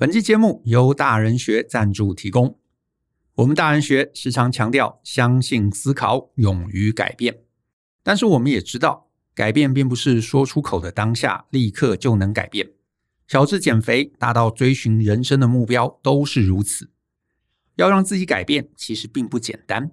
[0.00, 2.60] 本期节目由大人学赞助提供。
[3.34, 7.40] 我们大人学时常强调相信思考，勇于改变。
[8.04, 12.70] 但是我们也知道，改变并不是说出口的当下立刻就能改变。
[13.26, 16.92] 小至减肥，大到追寻人生的目标，都是如此。
[17.74, 19.90] 要让自己改变，其实并不简单。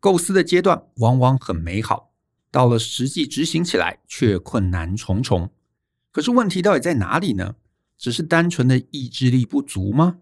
[0.00, 2.14] 构思的阶段往往很美好，
[2.50, 5.52] 到了实际执行起来，却困难重重。
[6.10, 7.56] 可是问题到底在哪里呢？
[8.04, 10.18] 只是单纯的意志力不足吗？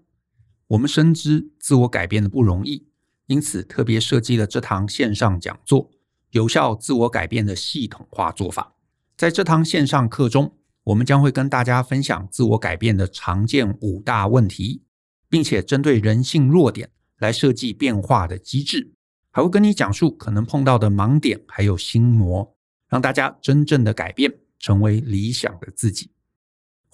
[0.69, 2.87] 我们深知自我改变的不容易，
[3.27, 5.91] 因此特别设计了这堂线上讲座——
[6.31, 8.77] 有效自我改变的系统化做法。
[9.17, 10.55] 在这堂线上课中，
[10.85, 14.85] 我们将会跟大家分享自我改变的常见五大问题，
[15.29, 18.93] 并且针对人性弱点来设计变化的机制，
[19.33, 22.55] 还会跟你讲述可能碰到的盲点还有心魔，
[22.89, 26.13] 让大家真正的改变，成为理想的自己。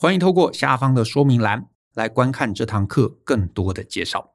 [0.00, 4.32] 欢迎透过下方的说明栏来观看这堂课更多的介绍。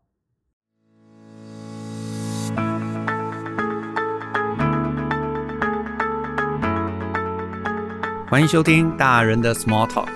[8.30, 10.10] 欢迎收听大人的 Small Talk，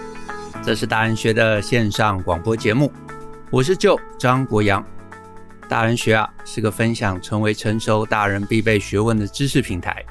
[0.62, 2.92] 这是大人学的线上广播节目。
[3.50, 4.86] 我是 Joe 张国阳。
[5.70, 10.06] 大人学啊，是个分享成为成熟大人必备学问的知识平台。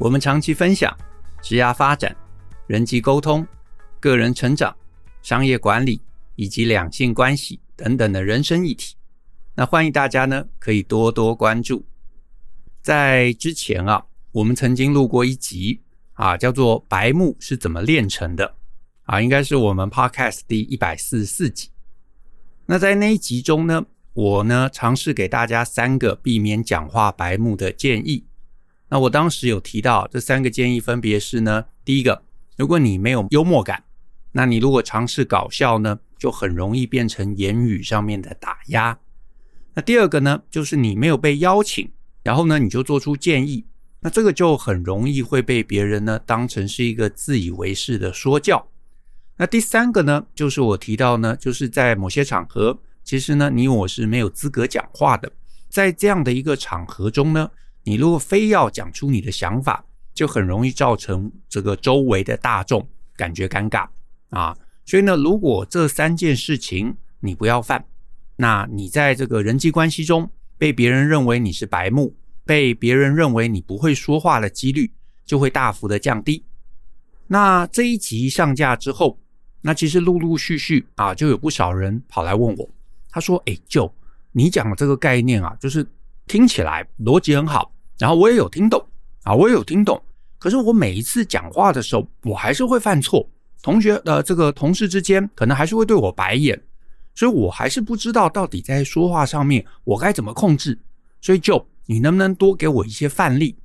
[0.00, 0.92] 我们长期分享
[1.40, 2.12] 职业发展、
[2.66, 3.46] 人际沟通。
[4.04, 4.76] 个人成长、
[5.22, 5.98] 商业管理
[6.34, 8.96] 以及两性关系等等的人生议题，
[9.54, 11.86] 那欢迎大家呢可以多多关注。
[12.82, 15.80] 在之前啊，我们曾经录过一集
[16.12, 18.46] 啊，叫做《白目是怎么炼成的》
[19.04, 21.70] 啊，应该是我们 Podcast 第一百四十四集。
[22.66, 28.26] 那在那一集中呢，我呢尝试给大家三个避免讲话白目的建议。
[28.90, 32.22] 那我当时有提到这三个建议分别是呢，第一个，
[32.58, 33.82] 如果你没有幽默感。
[34.36, 38.98] 那你如果尝试搞笑呢，就很容易变成言语上面的打压。
[39.74, 41.88] 那第二个呢，就是你没有被邀请，
[42.24, 43.64] 然后呢，你就做出建议，
[44.00, 48.66] 那这个就很容易会被别人呢当成是一个自以为是的说教。
[49.36, 55.30] 那第三个呢，就是我提到呢，就是在某些场合，其实呢，你我是没有资格讲话的。
[55.68, 57.48] 在这样的一个场合中呢，
[57.84, 63.86] 你如果非要讲出你的想法，就很容易造成这个周围的大众感觉尴尬。
[64.30, 67.84] 啊，所以呢，如果这三件事情你不要犯，
[68.36, 74.92] 那你在这个人际关系中被别人认为你是白目，被别人认为你不会说话的几率
[75.24, 76.44] 就会大幅的降低。
[77.28, 79.18] 那这一集上架之后，
[79.62, 82.68] 那其实陆陆续续啊，就有不少人跑来问我，
[83.10, 83.92] 他说：“哎，就
[84.32, 85.86] 你讲的这个概念啊，就是
[86.26, 88.84] 听起来逻辑很好，然后我也有听懂
[89.22, 90.02] 啊，我也有听懂，
[90.38, 93.28] 可是我每一次讲话的时候，我还是会犯错。”
[93.64, 96.62] 同学的这个同事之间可能还是会对我白眼，
[97.14, 100.78] 所以我还是不知道到底在说话上面我该怎么控制。
[101.22, 103.56] 所以就你能不能多给我一些范例？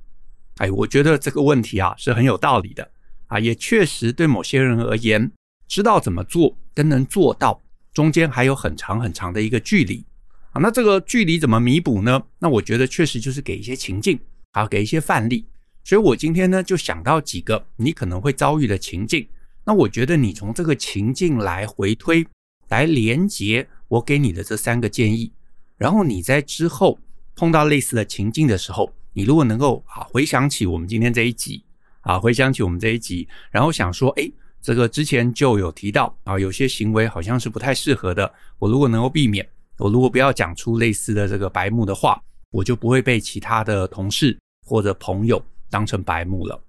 [0.56, 2.90] 哎，我觉得这个问题啊是很有道理的
[3.26, 5.30] 啊，也确实对某些人而言，
[5.68, 7.62] 知道怎么做跟能做到
[7.92, 10.02] 中间还有很长很长的一个距离
[10.52, 10.62] 啊。
[10.62, 12.22] 那这个距离怎么弥补呢？
[12.38, 14.18] 那我觉得确实就是给一些情境
[14.52, 15.46] 啊，给一些范例。
[15.84, 19.28] 所以我今天呢就想到几个你可能会遭遇的情境。
[19.70, 22.26] 那我觉得你从这个情境来回推，
[22.70, 25.32] 来连接我给你的这三个建议，
[25.76, 26.98] 然后你在之后
[27.36, 31.62] 碰到类似的情境的时候，你如果能够啊回想起我们今天这一集
[32.00, 34.28] 啊，回想起我们这一集，然后想说，哎，
[34.60, 39.48] 这个之前就有提到啊，有些行为好像是不太适合的，我如果能够避免，
[39.78, 42.20] 我如果不要讲出类似的这个白目的话，
[42.50, 46.60] 我就不会被其他的同事或者朋友当成白目了。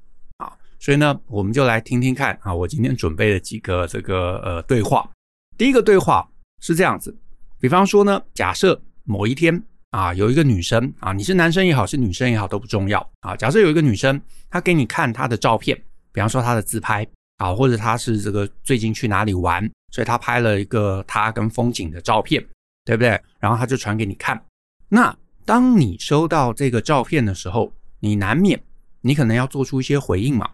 [0.81, 5.07] 所以呢，我们就来听听看啊，我今天准备了几个这个呃对话。
[5.55, 6.27] 第一个对话
[6.59, 7.15] 是这样子，
[7.59, 13.35] 比方说呢，假设某一天啊，有一个女生啊，你是男生也好，是女生也好都不重要啊。
[13.35, 15.79] 假设有一个女生，她给你看她的照片，
[16.11, 22.43] 比方说她的自拍啊，或者她是这个最近去哪里玩，所以她拍了一个她跟风景的照片，
[22.85, 23.09] 对不对？
[23.39, 24.43] 然后她就传给你看。
[24.89, 25.15] 那
[25.45, 28.59] 当你收到这个照片的时候，你难免
[29.01, 30.49] 你可能要做出一些回应嘛。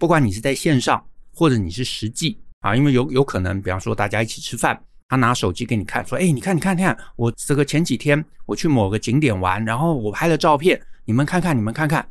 [0.00, 1.04] 不管你是在线上，
[1.34, 12.08] 或者你是实际啊，因为有有可能，比方说大家一起吃饭，他拿手机给你看，说：“哎，你看，你看，看，我这个前几天我去某个景点玩，然后我拍了照片，你们看看，你们看看。”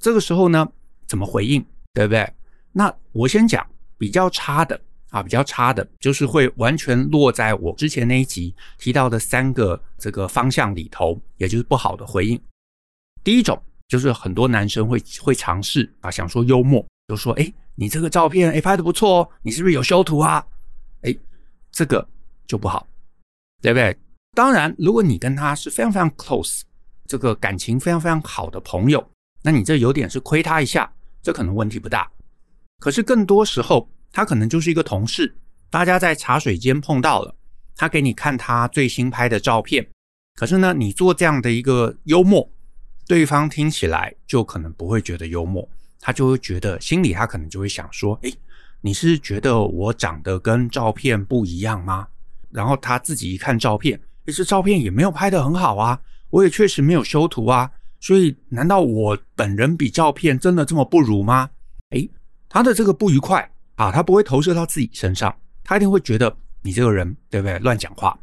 [0.00, 0.66] 这个时候呢，
[1.06, 1.62] 怎么回应，
[1.92, 2.26] 对不对？
[2.72, 3.66] 那我先讲
[3.98, 4.80] 比较差的
[5.10, 12.40] 啊，比较差的就是会完全落在我之前那一集提到的三个这个方向里头，也就是不好的回应。
[13.22, 16.82] 第一种就是很多男生会会尝试啊，想说幽默。
[17.10, 20.46] 就说：“哎，你这个照片哎拍的不错哦，你是不是有修图啊？
[21.02, 21.12] 哎，
[21.72, 22.06] 这个
[22.46, 22.86] 就不好，
[23.60, 23.98] 对不对？
[24.36, 26.60] 当然，如果你跟他是非常非常 close，
[27.08, 29.04] 这个感情非常非常好的朋友，
[29.42, 30.88] 那你这有点是亏他一下，
[31.20, 32.08] 这可能问题不大。
[32.78, 35.36] 可是更多时候，他可能就是一个同事，
[35.68, 37.34] 大家在茶水间碰到了，
[37.74, 39.84] 他给你看他最新拍的照片，
[40.36, 42.48] 可是呢，你做这样的一个幽默，
[43.08, 45.68] 对方听起来就可能不会觉得幽默，
[46.00, 48.34] 他就会觉得心里他可能就会想说，诶，
[48.80, 52.08] 你是觉得我长得跟照片不一样吗？
[52.50, 54.00] 然后他自己一看照片。
[54.26, 56.00] 其实照片也没有拍得很好啊，
[56.30, 61.50] 我也确实没有修图啊，所以难道我本人比照片真的这么不如吗？
[61.90, 62.08] 诶，
[62.48, 67.58] 他的这个不愉快啊，他不会投射到自己身上，他一定会觉得你这个人对不对？
[67.58, 68.16] 乱讲话。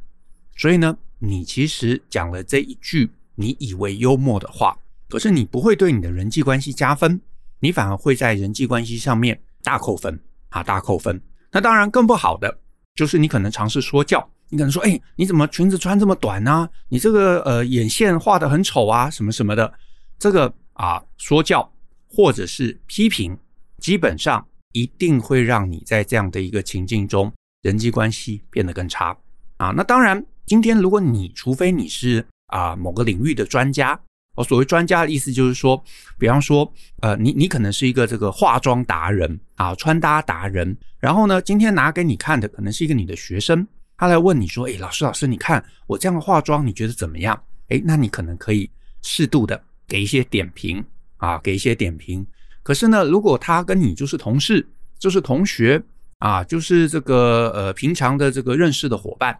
[0.55, 4.77] 所以呢，你其实讲了这一句你以为幽默的话，
[5.09, 7.19] 可是你不会对你的人际关系加分，
[7.59, 10.19] 你反而会在人际关系上面大扣分
[10.49, 11.21] 啊，大扣分。
[11.51, 12.59] 那当然更不好的
[12.95, 14.29] 就是你可能尝试说教。
[14.49, 16.69] 你可能说，哎，你怎么裙子穿这么短呢？
[16.87, 19.73] 你这个呃眼线画的很丑啊，什么什么的，
[20.17, 21.69] 这个啊说教
[22.07, 23.37] 或者是批评，
[23.79, 27.29] 基本上一定会让你在这样的一个情境中，
[27.61, 29.17] 人际关系变得更差
[29.57, 29.73] 啊。
[29.75, 33.99] 那当然，今天如果你除非你是啊某个领域的专家，
[34.37, 35.83] 我所谓专家的意思就是说，
[36.19, 43.67] 比方说，呃，你你可能是一个这个化妆达人啊，穿搭达人，然后呢，今天拿给你看的可能是一个你的学生。
[43.97, 47.41] 他来问你说：“哎，老师，老师，你看我这样的化妆，你觉得怎么样？
[47.69, 48.69] 哎，那你可能可以
[49.01, 50.85] 适度的给一些点评
[51.17, 52.23] 啊，给一些点评。
[52.61, 54.67] 可是呢，如果他跟你就是同事，
[54.99, 55.81] 就是同学
[56.19, 59.39] 啊，就是这个呃平常的这个认识的伙伴，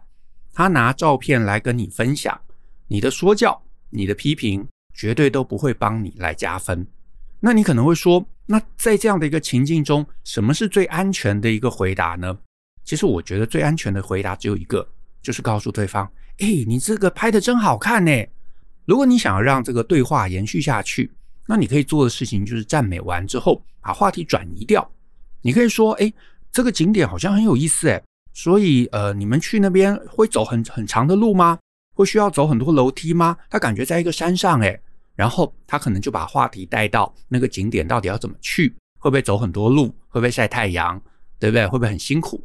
[0.52, 2.40] 他拿照片来跟你分享，
[2.88, 4.66] 你的说教、你的批评，
[4.98, 6.84] 绝对都不会帮你来加分。
[7.38, 12.36] 那你可能会说，那在这样的一个情境中，什么是最安全的一个回答呢？”
[12.82, 14.84] 其实我觉得最安全的回答只有一个，
[15.22, 16.10] 就是告诉对方
[16.40, 18.10] ：“哎，你这个拍得真好看呢。”
[18.86, 21.12] 如果你想要让这个对话延续下去，
[21.46, 24.90] 那你可以做的事情就是赞美完之后，把话题转移掉。
[25.42, 26.12] 你可以说：“哎，
[26.50, 28.02] 这个景点好像很有意思哎，
[28.32, 31.56] 所以呃，你们去那边会走很很长的路吗？
[31.94, 33.36] 会需要走很多楼梯吗？
[33.48, 34.76] 他感觉在一个山上哎。”
[35.18, 40.96] 然后他可能就把话题带到那个景点到底要怎么去，会不会走很多路，会不会晒太阳，
[41.40, 41.66] 对不对？
[41.66, 42.40] 会不会很辛苦？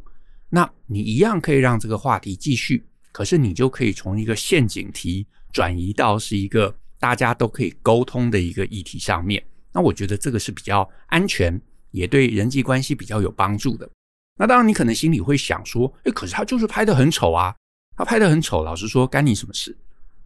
[0.48, 9.40] 那你一样可以让这个话题继续，可是你就可以从一个陷阱题转移到是一个大家都可以沟通的一个议题上面。
[9.72, 11.60] 那我觉得这个是比较安全，
[11.92, 13.88] 也对人际关系比较有帮助的。
[14.36, 17.54] 那当然，你可能心里会想说，诶，可是他就是拍得很丑啊，
[17.96, 19.76] 他拍得很丑，老实说，干你什么事？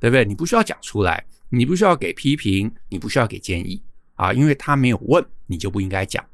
[0.01, 0.25] 对不对？
[0.25, 3.83] 你不需要讲出来，你不需要给批评，你不需要给建议
[4.15, 6.25] 啊，因为他没有问，你就不应该讲。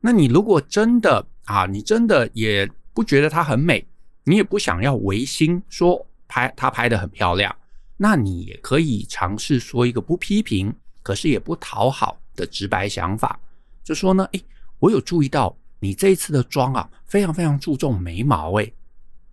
[0.00, 2.70] 那你如果真的啊，你真的也。
[2.96, 3.84] 不觉得她很美，
[4.22, 7.52] 你也不想要违心说拍她拍得很漂亮，
[7.96, 10.72] 那你也可以尝试说一个不批评，
[11.02, 13.36] 可是也不讨好的直白想法，
[13.82, 14.40] 就说呢，诶，
[14.78, 18.72] 我有注意到你这一次的妆啊，非常非常注重眉毛，诶，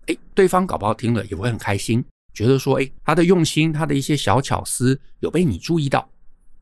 [0.08, 2.04] 诶，对方搞不好听了也会很开心，
[2.34, 6.10] 觉得说，诶，他的用心，他的一些小巧思有被你注意到，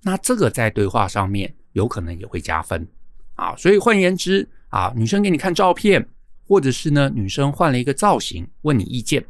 [0.03, 2.87] 那这个在对话上面有可能也会加分
[3.35, 6.07] 啊，所以换言之啊，女生给你看照片。
[6.49, 9.23] 或者是呢，女生换了一个造型，问你意见，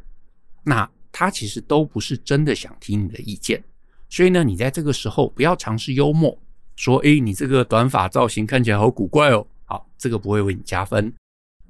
[0.63, 3.61] 那她其实都不是真的想听你的意见，
[4.07, 6.41] 所以呢，你在这个时候不要尝试幽默，
[6.77, 11.13] 说，哎，你这个短发造型看起来好古怪哦，好，这个不会为你加分，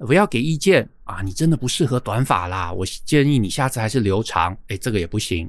[0.06, 5.48] 不要给意见啊，你真的不适合短发啦，我建议你下次还是留长，哎，这个也不行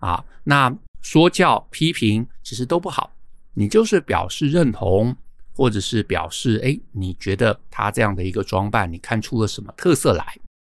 [0.00, 3.12] 啊，那说教批评其实都不好，
[3.54, 5.16] 你就是表示认同。
[5.52, 10.24] 或者是表示，哎，你觉得他这样的一个装扮，你看出了什么特色来？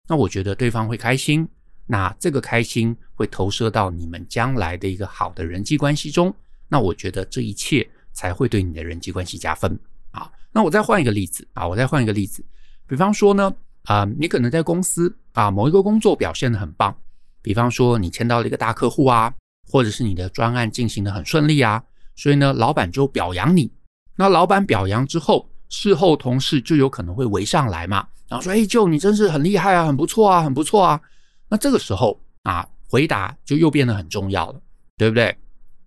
[0.07, 1.47] 那我觉得对方会开心，
[1.85, 6.33] 那这个开心会投射到你们将来的一个好的人际关系中。
[6.67, 9.77] 那我觉得这一切才会对你的人际关系加分
[10.09, 10.31] 啊。
[10.51, 12.43] 那我再换一个例子啊，我再换一个例子，
[12.91, 13.53] 比方说呢，
[13.85, 16.93] 啊，你可能在公司啊某一个工作表现得很棒，
[17.41, 19.33] 比方说你签到了一个大客户啊，
[19.65, 21.81] 或者是你的专案进行得很顺利啊，
[22.17, 23.71] 所以呢，老板就表扬你。
[24.17, 30.99] 那老板表扬之后，事后同事就有可能会围上来嘛，然后说：“哎，就你真是很厉害啊，很不错啊，很不错啊。”
[31.47, 34.61] 那这个时候啊，回答就又变得很重要了，
[34.97, 35.33] 对不对？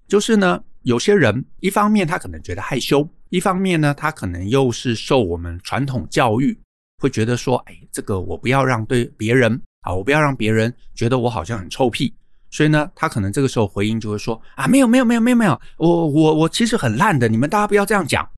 [0.08, 6.58] 就是呢，有些人一方面他可能觉得害羞，一方面呢，他可能又是受我们传统教育，
[6.99, 12.15] 会觉得说：“哎，这个我不要让对别人啊，我不要让别人觉得我好像很臭屁。”
[12.51, 18.29] 所以呢，他可能这个时候回应就会说啊，没有没有没有没有没有，我我我其实很烂的，你们大家不要这样讲。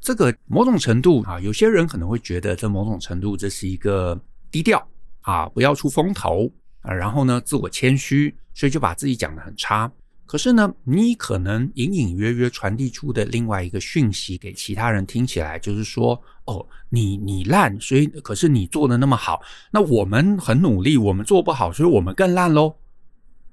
[0.00, 4.86] 这个某种程度啊，有些人可能会觉得这某种程度这是一个低调
[5.22, 6.50] 啊，不要出风头。
[6.82, 9.90] 啊，然后呢，自我谦虚，所以就把自己讲得很差。
[10.28, 22.76] 可是呢，你可能隐隐约约传递出的另外一个讯息给其他人听起来，就是说，哦，你你烂，所以可是你做的那么好，那我们很努力，我们做不好，所以我们更烂喽。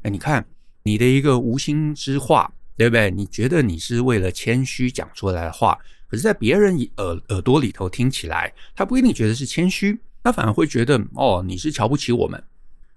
[0.01, 0.46] 哎，你看
[0.84, 3.10] 你的一个无心之话，对不对？
[3.10, 5.79] 你觉得你是为了谦虚讲出来的话，
[6.10, 12.44] 可是在别人耳耳朵里头听起来，他不一定觉得是谦虚，他反而会觉得，哦，你是瞧不起我们。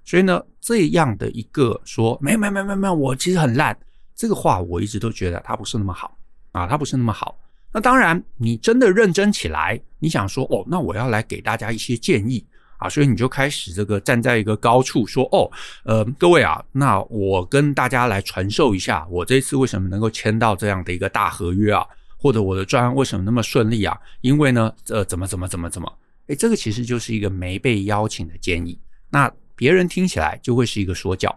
[0.09, 3.79] 所以呢，这样的一个说没有没有没有没有，我其实很烂，
[4.17, 6.17] 这个话我一直都觉得它不是那么好
[6.53, 7.39] 啊，它不是那么好。
[7.75, 12.43] 那当然，你真的认真起来，你想说哦，那我要来给大家一些建议
[12.79, 15.51] 啊，所以你就开始这个站在一个高处说哦，
[15.85, 21.87] 呃，各位啊，那我跟大家来传授一下，我这次为什么能够签到这样的一个大合约啊，
[22.17, 23.95] 或者我的专案为什么那么顺利啊？
[24.23, 25.99] 因为呢，呃，怎么怎么怎么怎么，
[26.29, 28.81] 诶，这个其实就是一个没被邀请的建议。
[29.11, 31.37] 那别人听起来就会是一个说教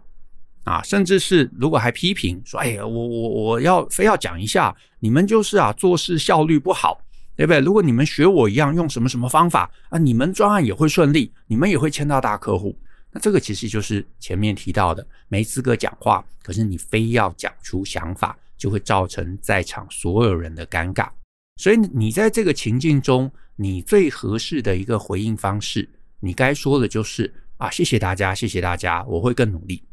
[0.64, 7.02] 啊，甚至是如果还批评说：“哎呀，我我我要非要讲一下，你们就是啊做事效率不好，
[7.36, 7.60] 对不对？
[7.60, 12.78] 如果你们学我一样用什么什么方法啊，你们专案也会顺利，你们也会签到大客户。
[13.12, 21.10] 那这个其实就是前面提到的没资格讲话，可是你非要讲出想法，就会造成在场所有人的尴尬。
[21.58, 29.84] 所以你在这个情境中，你最合适的一个回应方式，你该说的就是。”啊，谢谢大家，谢谢大家，我会更努力。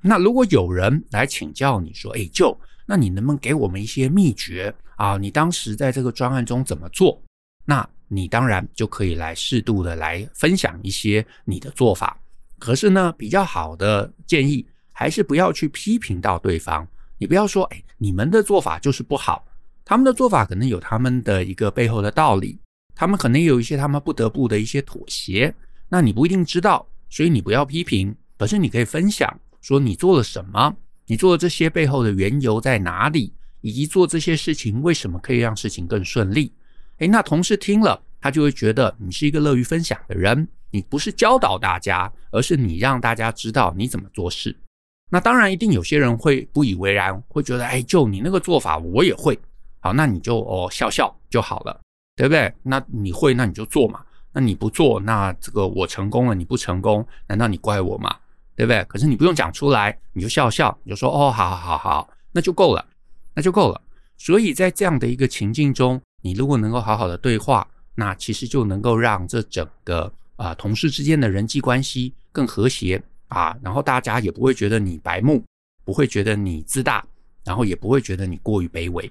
[0.00, 5.18] 那如果有人来请教你说，哎，Joe，那你能不能给我们一些秘诀啊？
[5.18, 7.22] 你当时在这个专案中怎么做？
[7.66, 12.18] 那你当然就可以来适度的来分享一些你的做法。
[12.58, 16.88] 可是呢，比较好的建议还是不要去批评到对方。
[17.18, 19.46] 你不要说，哎，你们的做法就是不好，
[19.84, 22.58] 他们的做法可能有他们的一个背后的道理，
[22.94, 25.54] 他们可能有一些他们不得不的一些妥协。
[25.88, 30.76] 那你不一定知道，所以你不要批评，可是你可以分享，说你做了什么，
[31.06, 36.52] 你做了这些背后的缘由在哪里，以及做这些事情为什么可以让事情更顺利。
[36.98, 44.56] 诶，那同事听了，他就会觉得你是一个乐于分享的人，你不是教导大家，而是你让大家知道你怎么做事。
[45.10, 49.38] 那当然，一定有些人会不以为然，会觉得，哎，就你那个做法，我也会。
[49.78, 51.80] 好，那你就哦笑笑就好了，
[52.16, 52.52] 对不对？
[52.64, 54.04] 那你会，那你就做嘛。
[54.38, 58.14] 那你不做，那这个我成功了，你不成功，难道你怪我吗？
[58.54, 58.84] 对不对？
[58.84, 62.86] 可是你不用讲出来，你就笑笑，你就说哦，好好好好，那就够了，
[63.32, 63.80] 那就够了。
[64.18, 75.42] 所以在这样的一个情境中，你如果能够好好的对话，那其实就能够让这整个啊、同事之间的人际关系更和谐啊，然后大家也不会觉得你白目，
[75.82, 77.02] 不会觉得你自大，
[77.42, 79.10] 然后也不会觉得你过于卑微。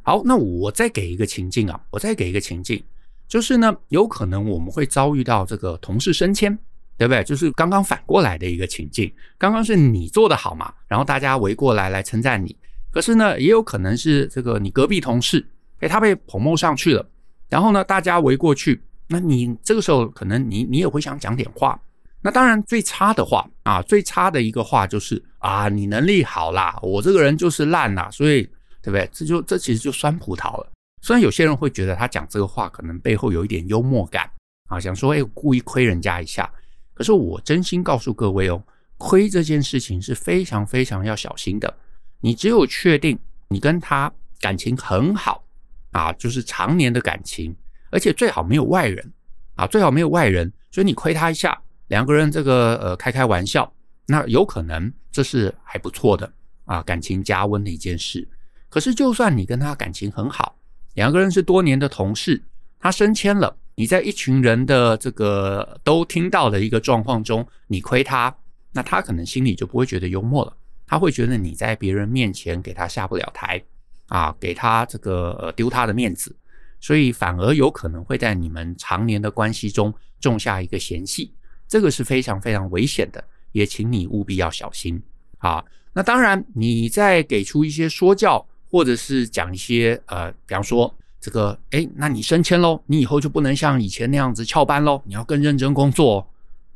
[0.00, 2.82] 好，那我再给一个情境啊，我再给一个情境。
[3.28, 6.58] 就是呢，有可能我们会遭遇到这个同事升迁，
[6.96, 7.22] 对不对？
[7.22, 12.56] 就是刚刚反过来的一个情境，刚刚是你做得好嘛，然后大家围过来来称赞你。
[12.90, 15.46] 可是呢，也有可能是这个你隔壁同事，
[15.80, 17.06] 诶，他被捧蒙上去了，
[17.50, 21.78] 然后呢，大家围过去，那你这个时候可能你你也会想讲点话。
[22.22, 28.42] 那当然最差的话啊，最差的一个话就是啊，你能力好啦，我这个人就是烂啦，所以
[28.82, 29.08] 对不对？
[29.12, 30.72] 这就这其实就酸葡萄了。
[31.00, 34.30] 虽然有些人会觉得他讲这个话可能背后有一点幽默感
[34.68, 36.50] 啊，想说哎，故意亏人家一下。
[36.94, 38.62] 可是我真心告诉各位哦，
[38.96, 41.72] 亏这件事情是非常非常要小心的。
[42.20, 43.16] 你只有确定
[43.48, 45.44] 你跟他感情很好
[45.92, 47.54] 啊，就是常年的感情，
[47.90, 49.12] 而且最好没有外人
[49.54, 50.52] 啊，最好没有外人。
[50.70, 53.72] 所以你亏他一下，两个人这个呃开开玩笑，
[54.06, 56.30] 那有可能这是还不错的
[56.64, 58.28] 啊，感情加温的一件事。
[58.68, 60.57] 可是就算你跟他感情很好，
[60.94, 62.42] 两个人是多年的同事，
[62.80, 68.36] 他升迁了，你在一群人的这个都听到的一个状况中，你亏他，
[68.72, 73.62] 那他可能心里就不会觉得幽默了，他会觉得你在别人面前给他下不了台
[74.08, 76.34] 啊，给他这个丢他的面子，
[76.80, 81.32] 所以反而有可能会在你们常年的关系中种下一个嫌隙，
[81.68, 85.00] 这个是非常非常危险的，也请你务必要小心
[85.38, 85.64] 啊。
[85.92, 88.44] 那当然，你再给出一些说教。
[88.70, 96.18] 或者是讲一些呃，比方说这个，诶，那你升迁喽，你以后就不能像以前那样子翘班喽，你要更认真工作。
[96.18, 96.26] 哦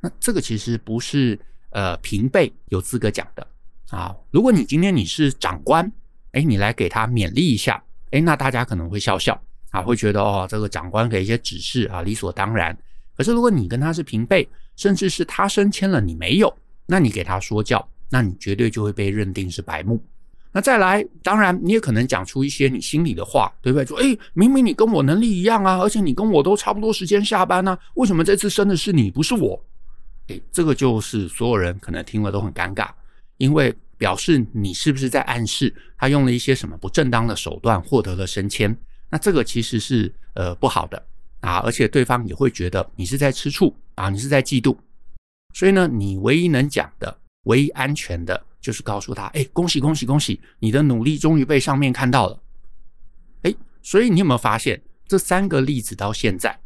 [0.05, 1.39] 那这个其实不是
[1.71, 3.47] 呃平辈有资格讲的
[3.91, 4.13] 啊。
[4.33, 5.93] 如果你今天你是长官，
[6.33, 7.81] 诶，你来给他勉励一下，
[8.11, 12.77] 诶，那大家可能会笑笑啊，会觉得哦，这个长官给一些指示啊，理所当然。
[13.17, 16.53] 可是如果你跟他是平辈，甚至是他升迁了你没有，
[16.87, 20.03] 那你给他说教，那你绝对就会被认定是白目。
[20.53, 23.87] 那再来，当然你也可能讲出一些你心里的话，对不对？
[23.87, 29.65] 说，诶，明明你跟我能力一样啊，而且你跟我都差不多时间下班啊，为什么这次升的是你，不是我？
[30.29, 32.91] 诶，这个就是所有人可能听了都很尴尬，
[33.39, 38.77] 因为表示你是不是在暗示他用了一些什么不正当的手段获得了升迁？
[39.11, 41.03] 那这个其实是呃不好的
[41.41, 44.77] 啊，而且对方也会觉得你是在吃醋啊，你是在嫉妒。
[45.55, 52.43] 所以呢，你唯一能讲的、唯一安全的，就是告诉他：哎，恭喜恭喜恭喜，你的努力终于被上面看到了。
[53.43, 56.59] 哎，所以你有没有发现，这三个例子到现在？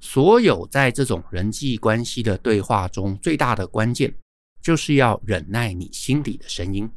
[0.00, 4.14] 所有在这种人际关系的对话中，最大的关键
[4.62, 6.88] 就是要忍耐你心里的声音。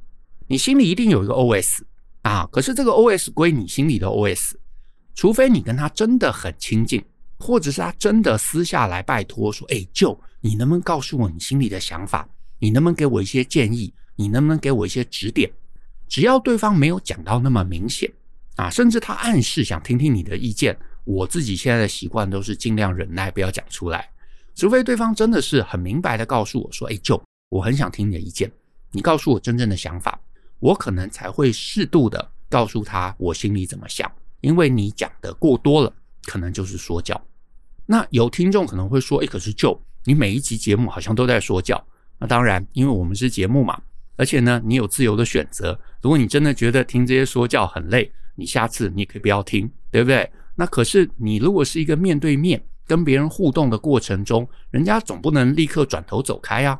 [0.47, 1.79] 你心里一定有一个 OS
[2.21, 4.53] 啊，可是这个 OS 归你心里的 OS，
[5.13, 7.03] 除非你跟他真的很亲近，
[7.39, 12.29] 或者是他真的私下来拜托说：“哎，就你能不能告诉我你心里的想法？
[12.59, 13.91] 你能不能给我一些建议？
[14.21, 15.51] 你能不能给我一些指点？”
[16.07, 18.11] 只要对方没有讲到那么明显
[18.57, 20.77] 啊，甚至他暗示想听听你的意见。
[21.03, 24.09] 我自己现在的习惯都是尽量忍耐，不要讲出来，
[24.53, 28.51] 除非对方真的是很明白的告诉我说：“哎，就我很想听你的意见，
[28.91, 30.19] 你告诉我真正的想法，
[30.59, 34.09] 我可能才会适度的告诉他我心里怎么想。
[34.41, 35.93] 因为你讲的过多了，
[36.25, 37.19] 可能就是说教。
[37.85, 41.81] 那有听众可能会说：哎，可是就你每一集节目好像都在说教。
[42.19, 43.81] 那当然，因为我们是节目嘛，
[44.21, 45.75] 而且呢，你有自由的选择。
[45.99, 56.79] 如果你真的觉得听这些说教很累，你下次你可以不要听，对不对？”那可是你如果是一个面对面跟别人互动的过程中，人家总不能立刻转头走开啊。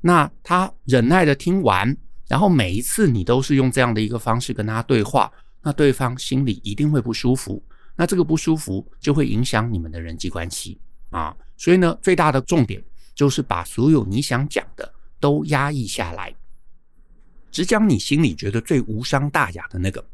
[0.00, 5.30] 那他忍耐的听完，然后每一次你都是用这样的一个方式跟他对话，
[5.62, 7.62] 那对方心里一定会不舒服。
[7.94, 10.76] 那这个不舒服就会影响你们的人际关系
[11.10, 11.36] 啊。
[11.56, 12.82] 所以呢，最大的重点
[13.14, 16.34] 就是把所有你想讲的都压抑下来，
[17.50, 20.04] 只讲你心里觉得最无伤大雅的那个。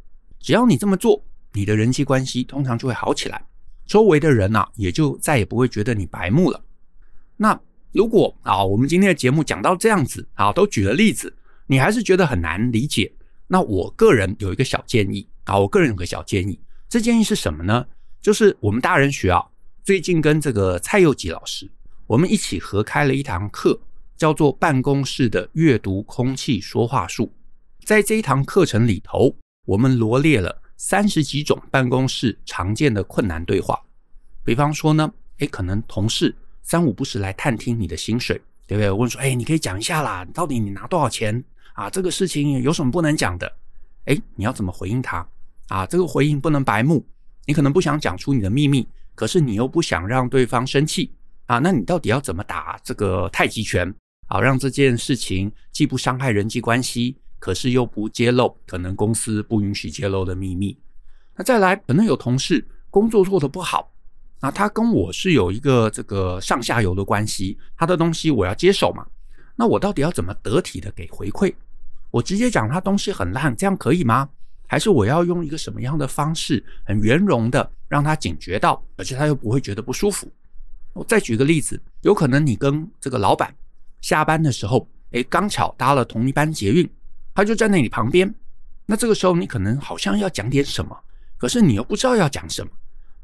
[0.40, 1.22] 只要你这么做。
[1.52, 3.42] 你的人际关系通常就会好起来，
[3.86, 6.62] 周围的人啊也就再也不会觉得你白目了。
[7.34, 7.58] 那
[7.92, 11.34] 如果啊，我们今天的节目讲到这样子啊，都举了例子，
[11.66, 13.10] 你还是觉得很难理解。
[13.46, 17.86] 那我个人有一个小建议啊，我个人有个小建议，这建议是什么呢？
[18.20, 19.42] 就是我们大人学啊，
[19.82, 21.66] 最近跟这个蔡佑吉老师，
[22.06, 23.80] 我们一起合开了一堂课，
[24.16, 27.32] 叫做《办公室的阅读空气说话术》。
[27.86, 30.62] 在这一堂课程里头，我们罗列了。
[30.78, 33.80] 三十几种办公室常见的困难对话，
[34.44, 38.90] 比方说呢，诶，可能同事三五不时来探听你的薪水，对不对？
[38.90, 41.88] 问说，诶，你可以讲一下啦，到底你拿多少钱啊？
[41.88, 43.50] 这个事情有什么不能讲的？
[44.04, 45.26] 诶，你要怎么回应他？
[45.68, 47.02] 啊，这个回应不能白目，
[47.46, 51.10] 你可能不想讲出你的秘密，可是你又不想让对方生气
[51.46, 53.90] 啊，那你到底要怎么打这个太极拳
[54.26, 54.40] 好？
[54.40, 57.16] 让这件事情既不伤害人际关系。
[57.38, 60.76] 可是又不揭露可能公司不允许揭露的秘密。
[61.36, 63.92] 那再来，可能有同事工作做得不好，
[64.40, 69.06] 那他跟我是有一个这个上下游的关系，他的东西我要接手嘛。
[69.54, 71.54] 那我到底要怎么得体的给回馈？
[72.10, 74.28] 我直接讲他东西很烂，这样可以吗？
[74.66, 80.26] 还是我要用一个什么样的方式，很圆融的让他警觉到，而且他又不会觉得不舒服？
[80.94, 83.54] 我再举个例子，有可能你跟这个老板
[84.00, 86.88] 下班的时候，诶，刚巧搭了同一班捷运。
[87.34, 88.34] 他就站在你旁边，
[88.86, 90.98] 那这个时候你可能好像要讲点什么，
[91.36, 92.70] 可是你又不知道要讲什么。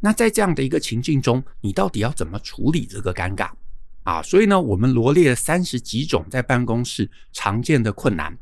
[0.00, 3.50] 那在这样的一个情境中，你到底要怎么处理这个尴尬
[4.02, 4.20] 啊？
[4.20, 8.36] 所以呢，我们罗列了三十几种在办公室常见的困难，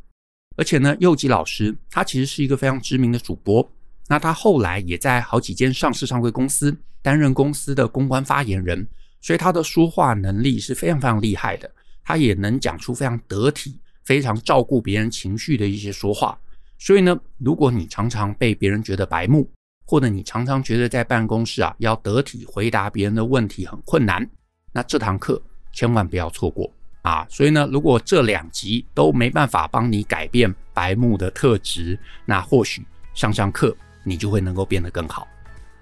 [0.57, 3.71] 而且呢，佑吉老师他其实是一个非常知名的主播，
[4.09, 8.89] 那他后来也在好几间上市上柜公司担任公司的公关发言人，
[9.21, 11.71] 所以他的说话能力是非常非常厉害的，
[12.05, 13.79] 他也能讲出非常得体。
[14.03, 16.37] 非常照顾别人情绪的一些说话，
[16.79, 19.49] 所以呢，如果你常常被别人觉得白目，
[19.87, 24.29] 或者你常常觉得在办公室啊要得体回答别人的问题很困难，
[24.73, 25.41] 那这堂课
[25.73, 26.69] 千万不要错过
[27.03, 27.25] 啊！
[27.31, 32.83] 所以呢，如果这两集都没办法帮你改变白目的特质，那或许
[33.15, 35.29] 上上课你就会能够变得更好。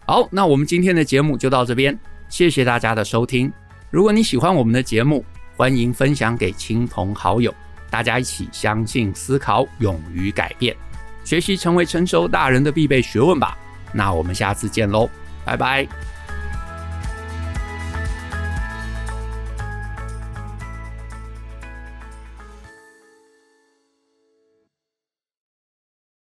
[0.05, 3.51] 好，那我们今天的节目就到这边，谢谢大家的收听。
[3.91, 5.25] 如果你喜欢我们的节目，
[5.59, 7.53] 欢迎分享给亲朋好友。
[7.91, 10.77] 大家一起相信、思考、勇于改变，
[11.25, 13.59] 学习成为成熟大人的必备学问吧。
[13.93, 15.11] 那我们下次见喽，
[15.45, 15.85] 拜拜。